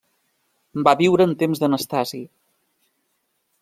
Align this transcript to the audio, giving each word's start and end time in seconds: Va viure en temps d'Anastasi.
Va 0.87 0.93
viure 1.03 1.29
en 1.31 1.37
temps 1.43 1.63
d'Anastasi. 1.65 2.25